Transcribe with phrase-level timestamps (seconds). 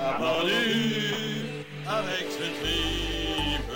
[0.00, 3.72] On a vendu avec ce tripe.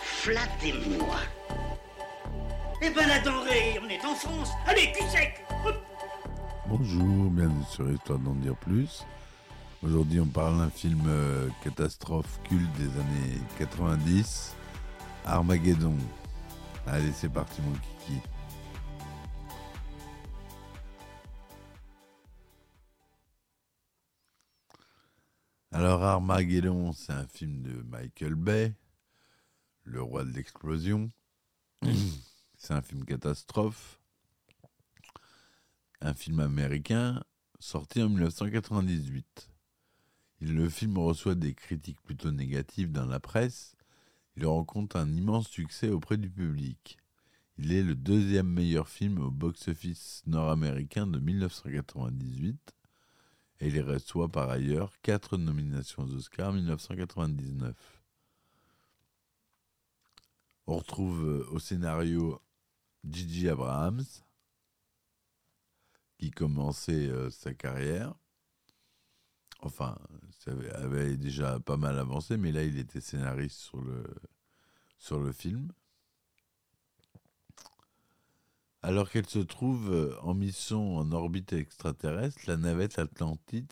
[0.00, 1.16] Flattez-moi.
[2.80, 4.50] Eh ben la denrée, on est en France.
[4.66, 5.44] Allez, cul sec.
[6.66, 9.06] Bonjour, bienvenue sur Histoire d'en dire plus.
[9.84, 14.56] Aujourd'hui, on parle d'un film euh, catastrophe culte des années 90,
[15.24, 15.96] Armageddon.
[16.86, 18.20] Allez, c'est parti, mon kiki.
[25.84, 28.72] Alors, Armageddon, c'est un film de Michael Bay,
[29.82, 31.10] le roi de l'explosion.
[32.56, 33.98] c'est un film catastrophe.
[36.00, 37.24] Un film américain
[37.58, 39.50] sorti en 1998.
[40.42, 43.74] Le film reçoit des critiques plutôt négatives dans la presse.
[44.36, 46.96] Il rencontre un immense succès auprès du public.
[47.58, 52.72] Il est le deuxième meilleur film au box-office nord-américain de 1998
[53.62, 57.76] et il reçoit par ailleurs quatre nominations aux Oscars en 1999.
[60.66, 62.42] On retrouve euh, au scénario
[63.08, 64.04] Gigi Abrahams,
[66.18, 68.14] qui commençait euh, sa carrière.
[69.60, 69.96] Enfin,
[70.40, 73.70] ça avait, déjà pas mal avancé, mais là, il était scénariste
[74.98, 75.72] sur le film.
[78.84, 83.68] Alors qu'elle se trouve euh, en mission en orbite extraterrestre, la navette Atlantis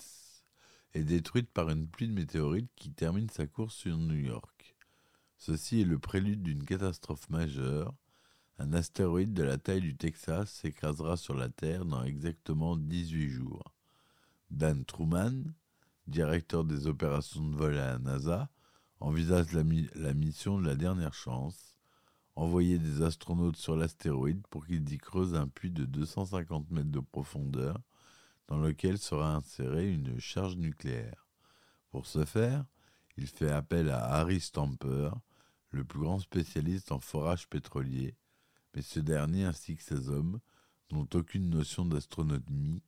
[0.94, 4.76] est détruite par une pluie de météorites qui termine sa course sur New York.
[5.36, 7.92] Ceci est le prélude d'une catastrophe majeure.
[8.58, 13.74] Un astéroïde de la taille du Texas s'écrasera sur la Terre dans exactement 18 jours.
[14.52, 15.42] Dan Truman,
[16.06, 18.48] directeur des opérations de vol à la NASA,
[19.00, 19.64] envisage la,
[19.96, 21.79] la mission de la dernière chance
[22.40, 27.00] envoyer des astronautes sur l'astéroïde pour qu'ils y creusent un puits de 250 mètres de
[27.00, 27.78] profondeur
[28.48, 31.28] dans lequel sera insérée une charge nucléaire.
[31.90, 32.64] Pour ce faire,
[33.18, 35.10] il fait appel à Harry Stamper,
[35.68, 38.16] le plus grand spécialiste en forage pétrolier,
[38.74, 40.40] mais ce dernier ainsi que ses hommes
[40.92, 42.80] n'ont aucune notion d'astronomie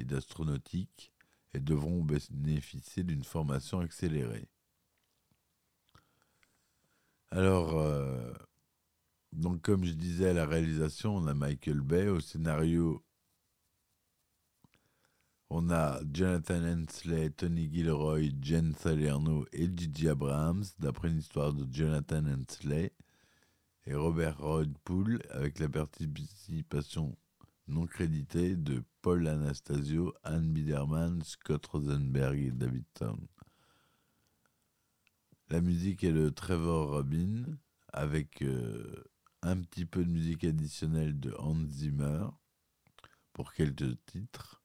[0.00, 1.12] et d'astronautique
[1.52, 4.48] et devront bénéficier d'une formation accélérée.
[7.30, 8.32] Alors, euh,
[9.32, 13.04] donc comme je disais à la réalisation, on a Michael Bay, au scénario,
[15.50, 21.66] on a Jonathan Hensley, Tony Gilroy, Jen Salerno et Gigi Abrams, d'après une histoire de
[21.72, 22.92] Jonathan Hensley,
[23.86, 27.16] et Robert Rodpool, avec la participation
[27.68, 33.18] non créditée de Paul Anastasio, Anne Biderman, Scott Rosenberg et David Town.
[35.50, 37.44] La musique est de Trevor Robin,
[37.92, 39.04] avec euh,
[39.42, 42.26] un petit peu de musique additionnelle de Hans Zimmer,
[43.34, 44.62] pour quelques titres.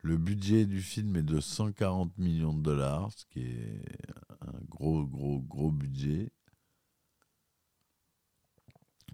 [0.00, 3.82] Le budget du film est de 140 millions de dollars, ce qui est
[4.40, 6.32] un gros, gros, gros budget.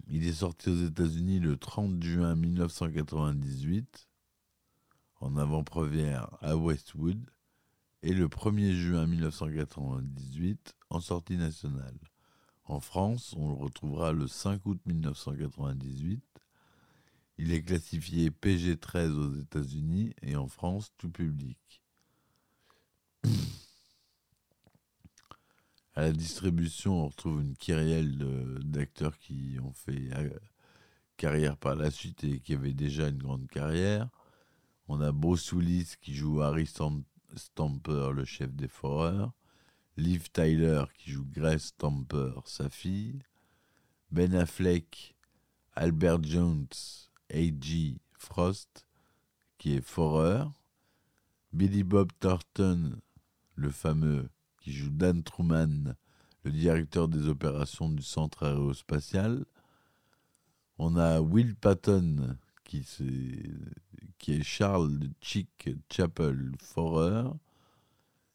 [0.07, 4.07] Il est sorti aux États-Unis le 30 juin 1998,
[5.19, 7.29] en avant-première à Westwood,
[8.05, 11.97] et le 1er juin 1998 en sortie nationale.
[12.65, 16.23] En France, on le retrouvera le 5 août 1998.
[17.39, 21.57] Il est classifié PG-13 aux États-Unis et en France, tout public.
[25.95, 28.19] À la distribution, on retrouve une kyrielle
[28.65, 30.29] d'acteurs qui ont fait euh,
[31.17, 34.09] carrière par la suite et qui avaient déjà une grande carrière.
[34.87, 37.01] On a Bruce Willis qui joue Harry Stam-
[37.37, 39.33] Stamper, le chef des foreurs.
[39.97, 43.19] Liv Tyler qui joue Grace Stamper, sa fille.
[44.11, 45.15] Ben Affleck,
[45.73, 46.67] Albert Jones,
[47.29, 47.97] A.G.
[48.13, 48.85] Frost,
[49.57, 50.51] qui est foreur.
[51.53, 52.99] Billy Bob Thornton,
[53.55, 54.29] le fameux,
[54.59, 55.95] qui joue Dan Truman,
[56.43, 59.45] le directeur des opérations du centre aérospatial.
[60.77, 63.49] On a Will Patton, qui, c'est-
[64.17, 67.29] qui est Charles Chick Chapel Forer.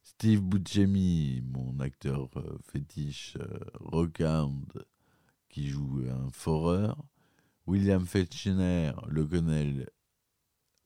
[0.03, 4.85] Steve Buscemi, mon acteur euh, fétiche euh, Rockhound,
[5.49, 6.97] qui joue un foreur.
[7.67, 9.89] William Fetchner, le colonel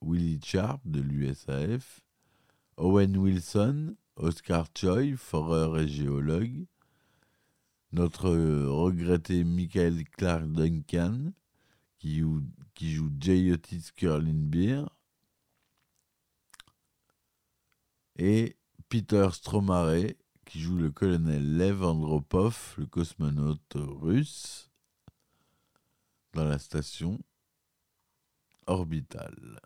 [0.01, 2.01] Willie Sharp de l'USAF,
[2.77, 6.65] Owen Wilson, Oscar Choi, foreur et géologue,
[7.91, 11.31] notre regretté Michael Clark Duncan,
[12.05, 12.43] qui joue,
[12.75, 13.09] qui joue.
[13.51, 13.91] Otis
[18.17, 18.55] et
[18.89, 20.13] Peter Stromare,
[20.45, 24.69] qui joue le colonel Lev Andropov, le cosmonaute russe,
[26.33, 27.19] dans la station
[28.67, 29.59] orbitale.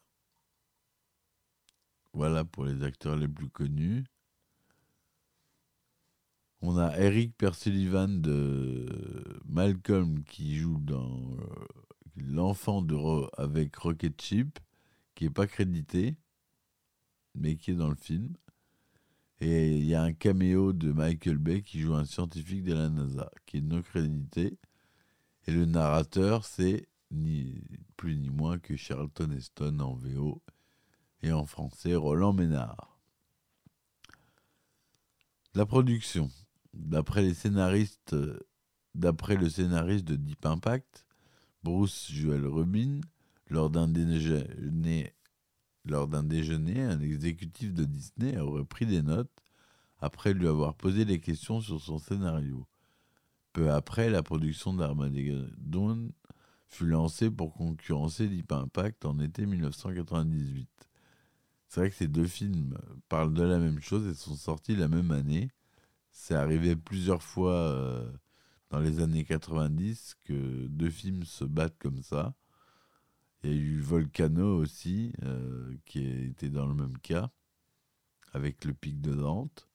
[2.14, 4.06] Voilà pour les acteurs les plus connus.
[6.62, 12.96] On a Eric Persullivan de Malcolm qui joue dans euh, l'enfant de
[13.40, 14.60] avec Rocket Ship,
[15.16, 16.18] qui est pas crédité,
[17.36, 18.36] mais qui est dans le film.
[19.42, 22.90] Et il y a un caméo de Michael Bay qui joue un scientifique de la
[22.90, 24.58] NASA, qui est non crédité.
[25.48, 27.62] Et le narrateur, c'est ni
[27.96, 30.42] plus ni moins que Charlton Heston en VO
[31.22, 33.00] et en français Roland Ménard.
[35.56, 36.30] La production.
[36.74, 38.16] D'après les scénaristes,
[38.94, 41.06] d'après le scénariste de Deep Impact,
[41.64, 43.02] Bruce Joel Rubin,
[43.50, 45.14] lors d'un déjeuner,
[45.86, 49.44] lors d'un déjeuner, un exécutif de Disney aurait pris des notes
[50.00, 52.66] après lui avoir posé des questions sur son scénario.
[53.54, 56.12] Peu après, la production d'Armageddon
[56.68, 60.70] fut lancée pour concurrencer Deep Impact en été 1998.
[61.68, 62.78] C'est vrai que ces deux films
[63.10, 65.50] parlent de la même chose et sont sortis la même année.
[66.12, 68.12] C'est arrivé plusieurs fois euh,
[68.70, 72.34] dans les années 90 que deux films se battent comme ça.
[73.44, 77.30] Il y a eu Volcano aussi, euh, qui était dans le même cas,
[78.34, 79.68] avec le pic de Dante.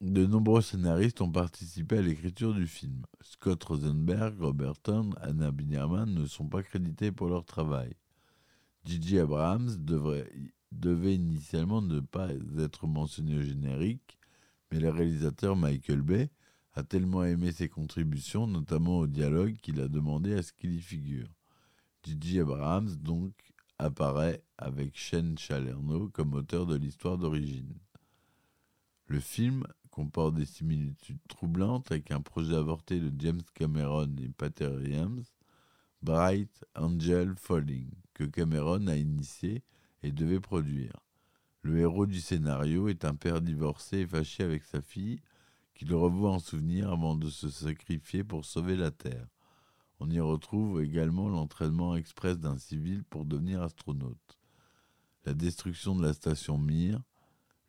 [0.00, 3.02] De nombreux scénaristes ont participé à l'écriture du film.
[3.20, 7.96] Scott Rosenberg, Robert Thorne, Anna Binerman ne sont pas crédités pour leur travail.
[8.84, 9.18] J.J.
[9.18, 10.30] Abrams devrait,
[10.70, 12.28] devait initialement ne pas
[12.58, 14.17] être mentionné au générique,
[14.70, 16.30] mais le réalisateur Michael Bay
[16.74, 20.80] a tellement aimé ses contributions, notamment au dialogue, qu'il a demandé à ce qu'il y
[20.80, 21.28] figure.
[22.04, 22.40] J.J.
[22.40, 23.32] Abrams, donc,
[23.78, 27.74] apparaît avec Shane Chalerno comme auteur de l'histoire d'origine.
[29.06, 34.68] Le film comporte des similitudes troublantes avec un projet avorté de James Cameron et Pater
[34.68, 35.32] Williams,
[36.02, 39.64] Bright Angel Falling, que Cameron a initié
[40.02, 40.92] et devait produire.
[41.62, 45.20] Le héros du scénario est un père divorcé et fâché avec sa fille,
[45.74, 49.28] qui le revoit en souvenir avant de se sacrifier pour sauver la Terre.
[50.00, 54.38] On y retrouve également l'entraînement express d'un civil pour devenir astronaute,
[55.24, 57.00] la destruction de la station Mir,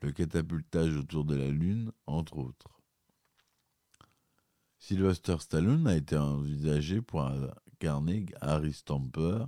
[0.01, 2.79] le catapultage autour de la Lune, entre autres.
[4.77, 9.45] Sylvester Stallone a été envisagé pour incarner Harry Stamper,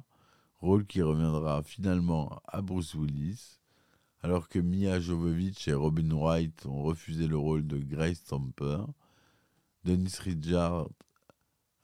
[0.58, 3.61] rôle qui reviendra finalement à Bruce Willis,
[4.24, 8.84] alors que Mia Jovovich et Robin Wright ont refusé le rôle de Grace Stamper.
[9.84, 10.90] Dennis Richards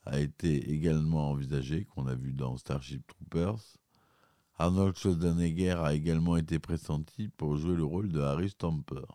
[0.06, 3.78] a été également envisagé, qu'on a vu dans Starship Troopers.
[4.60, 9.06] Arnold Schwarzenegger a également été pressenti pour jouer le rôle de Harry Stamper.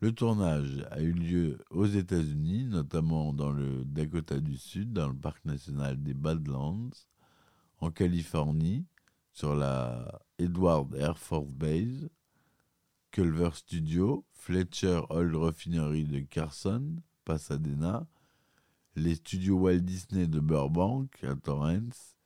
[0.00, 5.16] Le tournage a eu lieu aux États-Unis, notamment dans le Dakota du Sud, dans le
[5.16, 6.90] parc national des Badlands,
[7.80, 8.86] en Californie,
[9.32, 12.08] sur la Edward Air Force Base,
[13.10, 18.06] Culver Studio, Fletcher Oil Refinery de Carson, Pasadena,
[18.96, 22.16] les studios Walt Disney de Burbank à Torrance,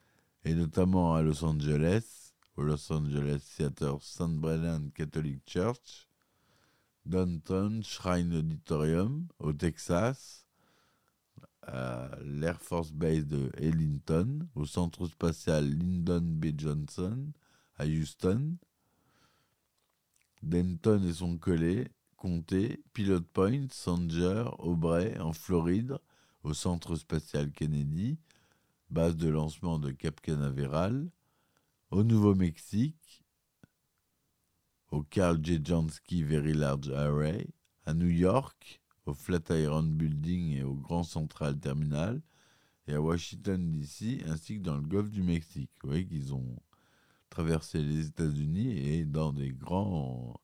[0.44, 4.38] et notamment à Los Angeles, au Los Angeles Theater St.
[4.38, 6.08] Brennan Catholic Church,
[7.06, 10.43] Downtown Shrine Auditorium au Texas,
[11.66, 16.46] à l'Air Force Base de Ellington, au centre spatial Lyndon B.
[16.56, 17.32] Johnson
[17.76, 18.56] à Houston,
[20.42, 25.98] Denton et son collet, comté, Pilot Point, Sanger, Aubrey en Floride,
[26.42, 28.18] au centre spatial Kennedy,
[28.90, 31.10] base de lancement de Cap Canaveral,
[31.90, 33.24] au Nouveau-Mexique,
[34.90, 35.60] au Carl J.
[35.64, 37.48] Jansky Very Large Array,
[37.86, 42.22] à New York, au Flatiron Building et au Grand Central Terminal,
[42.86, 45.70] et à Washington DC, ainsi que dans le golfe du Mexique.
[45.82, 46.56] Vous voyez qu'ils ont
[47.30, 50.38] traversé les États-Unis et dans des grands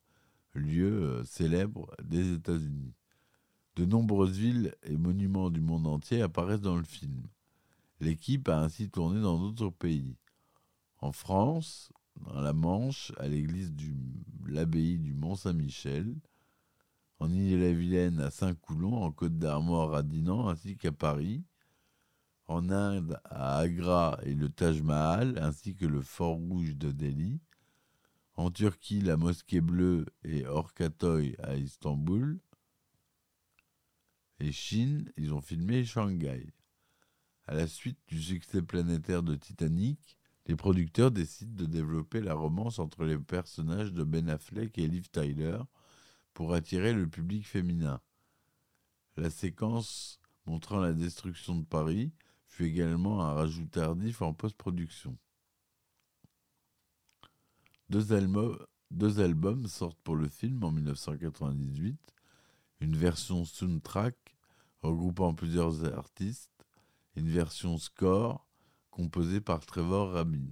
[0.55, 2.95] lieux célèbres des États-Unis.
[3.77, 7.23] De nombreuses villes et monuments du monde entier apparaissent dans le film.
[8.01, 10.17] L'équipe a ainsi tourné dans d'autres pays.
[10.99, 13.87] En France, dans la Manche, à l'église de
[14.47, 16.15] l'abbaye du Mont-Saint-Michel,
[17.21, 21.45] en Ille-et-Vilaine à Saint-Coulon, en Côte d'Armor à Dinan, ainsi qu'à Paris,
[22.47, 27.41] en Inde à Agra et le Taj Mahal, ainsi que le Fort Rouge de Delhi.
[28.35, 32.41] En Turquie, la Mosquée Bleue et Orkatoy à Istanbul.
[34.41, 36.47] Et Chine, ils ont filmé Shanghai.
[37.47, 42.79] À la suite du succès planétaire de Titanic, les producteurs décident de développer la romance
[42.79, 45.59] entre les personnages de Ben Affleck et Liv Tyler
[46.35, 48.01] pour attirer le public féminin.
[49.17, 52.13] La séquence montrant la destruction de Paris
[52.47, 55.17] fut également un rajout tardif en post-production.
[57.89, 61.99] Deux, albums, sortent pour le film en 1998,
[62.81, 64.17] une version soundtrack
[64.83, 66.67] regroupant plusieurs artistes
[67.17, 68.47] et une version score
[68.91, 70.47] composée par Trevor Rabin.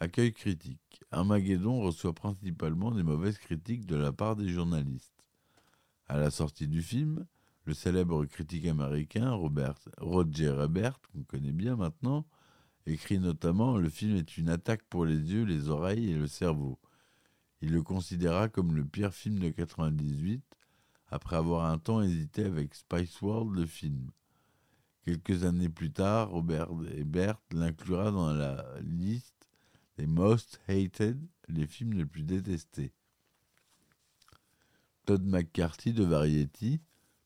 [0.00, 1.02] Accueil critique.
[1.10, 5.24] Armageddon reçoit principalement des mauvaises critiques de la part des journalistes.
[6.06, 7.26] À la sortie du film,
[7.64, 12.28] le célèbre critique américain Robert, Roger Ebert, qu'on connaît bien maintenant,
[12.86, 16.78] écrit notamment Le film est une attaque pour les yeux, les oreilles et le cerveau.
[17.60, 20.44] Il le considéra comme le pire film de 98,
[21.08, 24.12] après avoir un temps hésité avec Spice World, le film.
[25.04, 29.47] Quelques années plus tard, Robert Ebert l'inclura dans la liste
[29.98, 32.92] des Most Hated, les films les plus détestés.
[35.06, 36.80] Todd McCarthy de Variety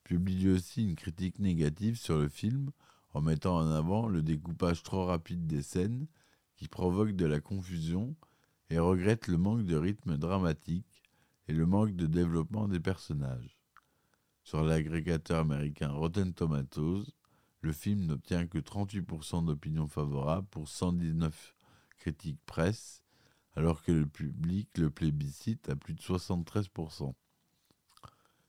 [0.05, 2.71] publie aussi une critique négative sur le film
[3.13, 6.07] en mettant en avant le découpage trop rapide des scènes
[6.57, 8.17] qui provoque de la confusion
[8.71, 11.03] et regrette le manque de rythme dramatique
[11.49, 13.59] et le manque de développement des personnages.
[14.45, 17.05] Sur l'agrégateur américain Rotten Tomatoes,
[17.61, 21.55] le film n'obtient que 38% d'opinions favorables pour 119
[22.03, 23.03] critiques presse,
[23.55, 27.15] alors que le public le plébiscite à plus de 73%.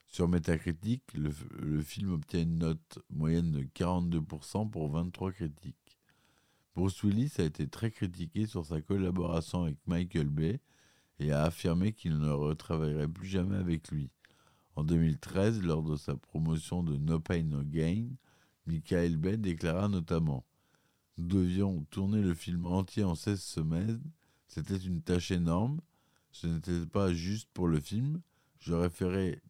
[0.07, 5.99] Sur Metacritic, le, film obtient une note moyenne de 42% pour 23 critiques.
[6.75, 10.59] Bruce Willis a été très critiqué sur sa collaboration avec Michael Bay
[11.19, 14.09] et a affirmé qu'il ne retravaillerait plus jamais avec lui.
[14.75, 18.07] En 2013, lors de sa promotion de No Pain No Gain,
[18.65, 20.43] Michael Bay déclara notamment
[21.17, 24.01] devions tourner le film entier en 16 semaines,
[24.47, 25.79] c'était une tâche énorme,
[26.31, 28.21] ce n'était pas juste pour le film,
[28.59, 29.41] je référais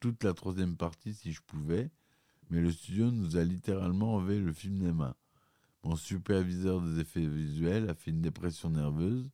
[0.00, 1.90] toute la troisième partie si je pouvais,
[2.50, 5.14] mais le studio nous a littéralement enlevé le film des mains.
[5.84, 9.30] Mon superviseur des effets visuels a fait une dépression nerveuse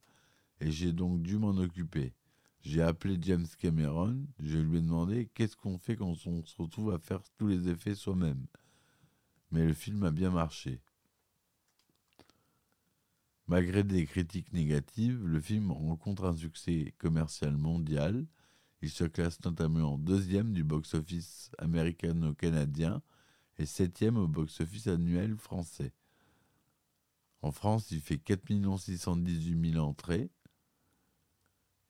[0.60, 2.14] et j'ai donc dû m'en occuper.
[2.62, 6.92] J'ai appelé James Cameron, je lui ai demandé qu'est-ce qu'on fait quand on se retrouve
[6.92, 8.46] à faire tous les effets soi-même?
[9.50, 10.80] Mais le film a bien marché.
[13.48, 18.26] Malgré des critiques négatives, le film rencontre un succès commercial mondial
[18.80, 23.02] il se classe notamment en deuxième du box-office américano-canadien
[23.58, 25.92] et septième au box-office annuel français.
[27.42, 30.30] En France, il fait 4 618 000 entrées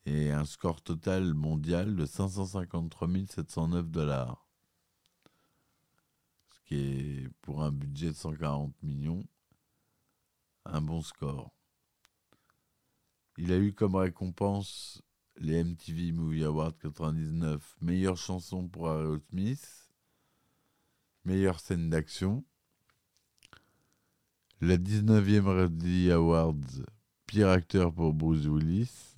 [0.07, 4.47] et un score total mondial de 553 709 dollars.
[6.49, 9.25] Ce qui est, pour un budget de 140 millions,
[10.69, 11.51] un bon score.
[13.37, 15.03] Il a eu comme récompense
[15.37, 19.93] les MTV Movie Awards 99, meilleure chanson pour Aerosmith,
[21.25, 22.45] meilleure scène d'action,
[24.61, 26.55] la 19e Razzie Awards,
[27.27, 29.15] pire acteur pour Bruce Willis.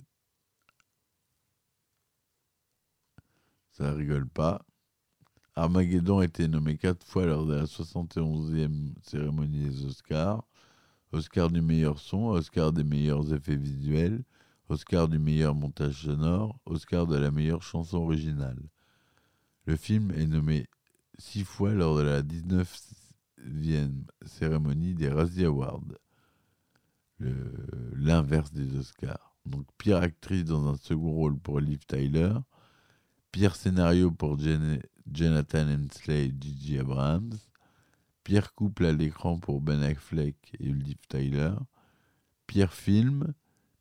[3.71, 4.63] Ça rigole pas.
[5.55, 10.43] Armageddon a été nommé quatre fois lors de la 71e cérémonie des Oscars.
[11.11, 14.23] Oscar du meilleur son, Oscar des meilleurs effets visuels,
[14.69, 18.61] Oscar du meilleur montage sonore, Oscar de la meilleure chanson originale.
[19.65, 20.67] Le film est nommé
[21.17, 25.83] six fois lors de la 19e cérémonie des Razzie Awards,
[27.19, 29.35] l'inverse des Oscars.
[29.45, 32.33] Donc pire actrice dans un second rôle pour Liv Tyler,
[33.31, 34.37] pire scénario pour
[35.11, 37.33] Jonathan Hensley et Gigi Abrams,
[38.23, 41.53] pire couple à l'écran pour Ben Affleck et Liv Tyler,
[42.47, 43.33] pire film,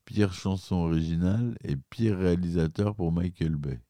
[0.04, 3.80] pire chanson originale et pire réalisateur pour Michael Bay.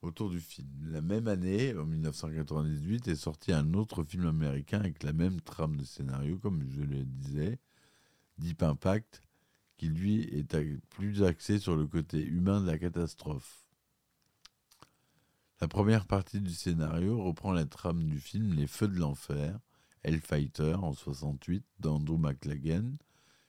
[0.00, 0.68] Autour du film.
[0.90, 5.76] La même année, en 1998, est sorti un autre film américain avec la même trame
[5.76, 7.58] de scénario, comme je le disais,
[8.38, 9.22] Deep Impact,
[9.76, 10.56] qui lui est
[10.90, 13.67] plus axé sur le côté humain de la catastrophe.
[15.60, 19.58] La première partie du scénario reprend la trame du film Les Feux de l'Enfer,
[20.04, 22.92] Hellfighter en 68 d'Andrew McLagan,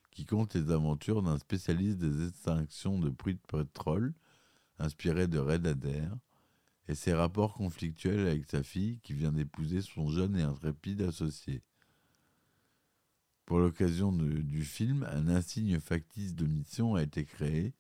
[0.10, 4.16] qui compte les aventures d'un spécialiste des extinctions de puits de pétrole,
[4.80, 6.12] inspiré de Red Adair,
[6.88, 11.62] et ses rapports conflictuels avec sa fille qui vient d'épouser son jeune et intrépide associé.
[13.46, 17.76] Pour l'occasion du film, un insigne factice de mission a été créé.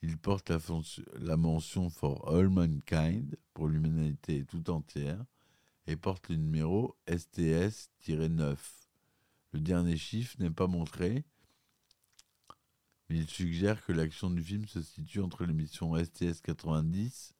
[0.00, 5.24] Il porte la, mention For All Mankind pour l'humanité tout entière
[5.86, 8.56] et porte le numéro STS-9.
[9.52, 11.24] Le dernier chiffre n'est pas montré,
[13.08, 17.32] mais il suggère que l'action du film se situe entre les missions STS-90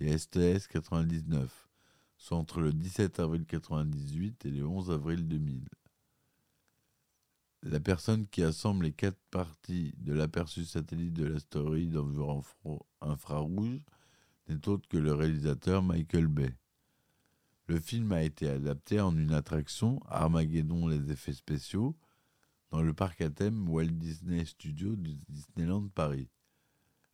[0.00, 1.48] et STS-99,
[2.16, 5.64] soit entre le 17 avril 98 et le 11 avril 2000.
[7.64, 12.42] La personne qui assemble les quatre parties de l'aperçu satellite de l'astéroïde en
[13.00, 13.80] infrarouge
[14.48, 16.54] n'est autre que le réalisateur Michael Bay.
[17.66, 21.96] Le film a été adapté en une attraction, Armageddon les effets spéciaux,
[22.70, 26.28] dans le parc à thème Walt Disney Studios du Disneyland Paris.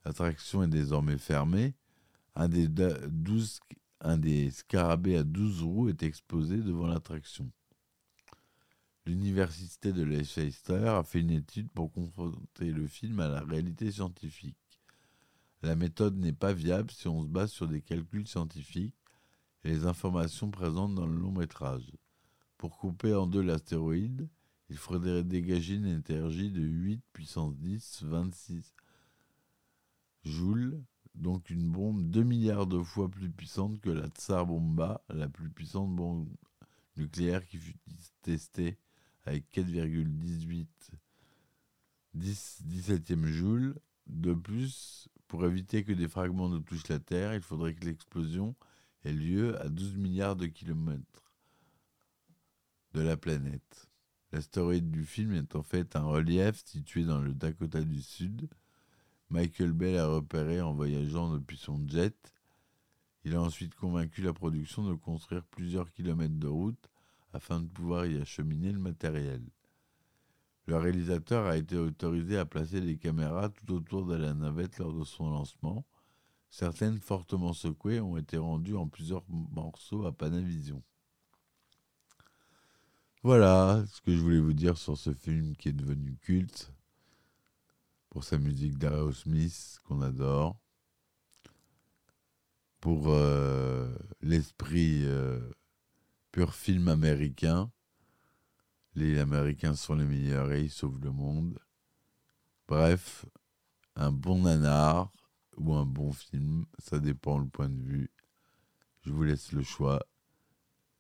[0.04, 1.74] L'attraction est désormais fermée.
[2.34, 3.60] Un des, da- 12
[4.00, 7.52] un des scarabées à 12 roues est exposé devant l'attraction.
[9.10, 14.56] L'université de Leicester a fait une étude pour confronter le film à la réalité scientifique.
[15.62, 18.94] La méthode n'est pas viable si on se base sur des calculs scientifiques
[19.64, 21.90] et les informations présentes dans le long métrage.
[22.56, 24.28] Pour couper en deux l'astéroïde,
[24.68, 28.76] il faudrait dégager une énergie de 8 puissance 10, 26
[30.22, 30.80] joules,
[31.16, 35.50] donc une bombe 2 milliards de fois plus puissante que la Tsar Bomba, la plus
[35.50, 36.28] puissante bombe
[36.96, 37.76] nucléaire qui fut
[38.22, 38.78] testée
[39.24, 40.66] avec 4,18
[42.14, 43.78] 10 17e joule.
[44.06, 48.56] De plus, pour éviter que des fragments ne touchent la Terre, il faudrait que l'explosion
[49.04, 51.32] ait lieu à 12 milliards de kilomètres
[52.92, 53.88] de la planète.
[54.32, 58.48] L'astéroïde du film est en fait un relief situé dans le Dakota du Sud.
[59.28, 62.16] Michael Bay l'a repéré en voyageant depuis son jet.
[63.24, 66.89] Il a ensuite convaincu la production de construire plusieurs kilomètres de route
[67.32, 69.42] afin de pouvoir y acheminer le matériel.
[70.66, 74.92] Le réalisateur a été autorisé à placer des caméras tout autour de la navette lors
[74.92, 75.84] de son lancement.
[76.48, 80.82] Certaines fortement secouées ont été rendues en plusieurs morceaux à Panavision.
[83.22, 86.72] Voilà ce que je voulais vous dire sur ce film qui est devenu culte
[88.08, 90.56] pour sa musique d'Aerosmith qu'on adore,
[92.80, 95.40] pour euh, l'esprit euh,
[96.32, 97.70] pur film américain.
[98.94, 101.58] Les Américains sont les meilleurs et ils sauvent le monde.
[102.66, 103.26] Bref,
[103.96, 105.12] un bon nanar
[105.56, 108.10] ou un bon film, ça dépend le point de vue.
[109.02, 110.04] Je vous laisse le choix.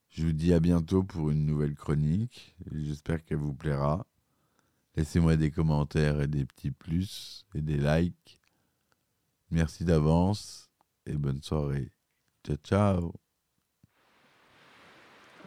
[0.08, 2.56] Je vous dis à bientôt pour une nouvelle chronique.
[2.72, 4.06] J'espère qu'elle vous plaira.
[4.96, 8.40] Laissez-moi des commentaires et des petits plus et des likes.
[9.50, 10.70] Merci d'avance
[11.06, 11.92] et bonne soirée.
[12.44, 13.19] Ciao ciao.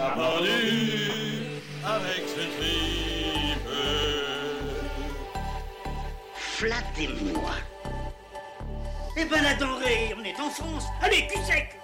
[0.00, 3.68] On a pendu avec ce tripe.
[6.34, 7.50] Flattez-moi.
[9.18, 10.86] Eh ben la denrée, on est en France.
[11.02, 11.79] Allez, cul sec